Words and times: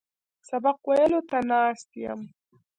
سبق 0.49 0.77
ویلو 0.89 1.19
ته 1.29 1.37
ناست 1.49 1.89
یم. 2.03 2.21